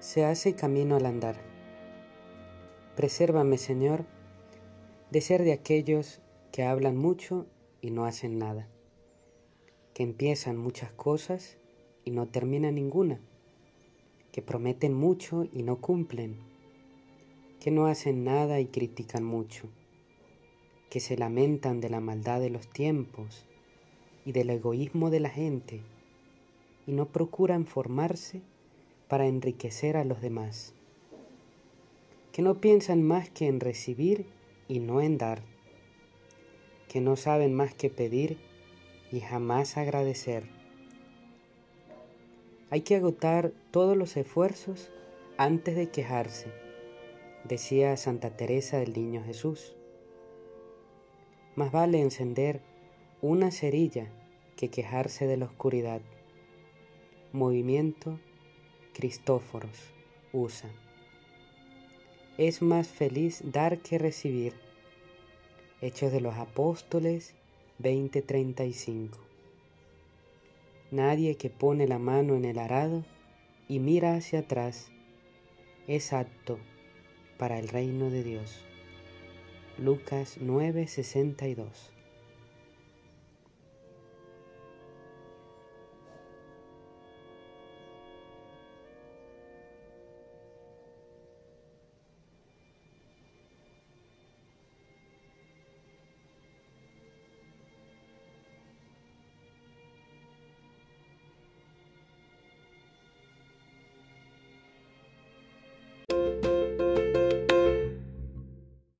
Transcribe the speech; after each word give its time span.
se 0.00 0.24
hace 0.24 0.54
camino 0.54 0.96
al 0.96 1.04
andar. 1.04 1.36
Presérvame, 2.96 3.58
Señor, 3.58 4.06
de 5.10 5.20
ser 5.20 5.42
de 5.44 5.52
aquellos 5.52 6.22
que 6.52 6.62
hablan 6.62 6.96
mucho 6.96 7.46
y 7.82 7.90
no 7.90 8.06
hacen 8.06 8.38
nada, 8.38 8.66
que 9.92 10.02
empiezan 10.02 10.56
muchas 10.56 10.90
cosas 10.92 11.58
y 12.02 12.12
no 12.12 12.26
terminan 12.26 12.76
ninguna, 12.76 13.20
que 14.32 14.40
prometen 14.40 14.94
mucho 14.94 15.44
y 15.52 15.62
no 15.64 15.82
cumplen, 15.82 16.38
que 17.60 17.70
no 17.70 17.84
hacen 17.84 18.24
nada 18.24 18.58
y 18.58 18.66
critican 18.66 19.22
mucho, 19.22 19.68
que 20.88 21.00
se 21.00 21.18
lamentan 21.18 21.82
de 21.82 21.90
la 21.90 22.00
maldad 22.00 22.40
de 22.40 22.48
los 22.48 22.66
tiempos 22.68 23.44
y 24.24 24.32
del 24.32 24.48
egoísmo 24.48 25.10
de 25.10 25.20
la 25.20 25.28
gente 25.28 25.82
y 26.86 26.92
no 26.92 27.04
procuran 27.04 27.66
formarse 27.66 28.40
para 29.10 29.26
enriquecer 29.26 29.96
a 29.96 30.04
los 30.04 30.22
demás, 30.22 30.72
que 32.30 32.42
no 32.42 32.60
piensan 32.60 33.02
más 33.02 33.28
que 33.28 33.48
en 33.48 33.58
recibir 33.58 34.24
y 34.68 34.78
no 34.78 35.00
en 35.00 35.18
dar, 35.18 35.42
que 36.88 37.00
no 37.00 37.16
saben 37.16 37.52
más 37.52 37.74
que 37.74 37.90
pedir 37.90 38.38
y 39.10 39.18
jamás 39.18 39.76
agradecer. 39.76 40.44
Hay 42.70 42.82
que 42.82 42.94
agotar 42.94 43.52
todos 43.72 43.96
los 43.96 44.16
esfuerzos 44.16 44.92
antes 45.36 45.74
de 45.74 45.90
quejarse, 45.90 46.52
decía 47.42 47.96
Santa 47.96 48.36
Teresa 48.36 48.78
del 48.78 48.92
Niño 48.92 49.24
Jesús. 49.24 49.74
Más 51.56 51.72
vale 51.72 52.00
encender 52.00 52.60
una 53.22 53.50
cerilla 53.50 54.08
que 54.54 54.68
quejarse 54.68 55.26
de 55.26 55.36
la 55.36 55.46
oscuridad. 55.46 56.00
Movimiento 57.32 58.20
Cristóforos 59.00 59.94
usa. 60.30 60.68
Es 62.36 62.60
más 62.60 62.86
feliz 62.86 63.40
dar 63.42 63.78
que 63.78 63.96
recibir. 63.96 64.52
Hechos 65.80 66.12
de 66.12 66.20
los 66.20 66.34
Apóstoles 66.34 67.32
20:35. 67.78 69.16
Nadie 70.90 71.36
que 71.36 71.48
pone 71.48 71.88
la 71.88 71.98
mano 71.98 72.34
en 72.34 72.44
el 72.44 72.58
arado 72.58 73.06
y 73.68 73.78
mira 73.78 74.16
hacia 74.16 74.40
atrás 74.40 74.90
es 75.86 76.12
apto 76.12 76.58
para 77.38 77.58
el 77.58 77.68
reino 77.68 78.10
de 78.10 78.22
Dios. 78.22 78.60
Lucas 79.78 80.36
9:62 80.42 81.90